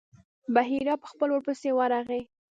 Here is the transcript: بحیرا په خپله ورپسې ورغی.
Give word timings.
بحیرا 0.53 0.93
په 1.01 1.07
خپله 1.11 1.31
ورپسې 1.33 1.69
ورغی. 1.73 2.21